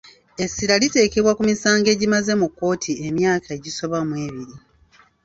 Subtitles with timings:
[0.43, 4.55] Essira liteekebbwa ku misango egimaze mu kkooti emyaka egisoba mu ebiri.